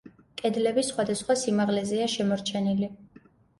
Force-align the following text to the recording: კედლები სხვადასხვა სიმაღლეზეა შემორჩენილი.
კედლები 0.39 0.83
სხვადასხვა 0.87 1.37
სიმაღლეზეა 1.43 2.09
შემორჩენილი. 2.17 2.93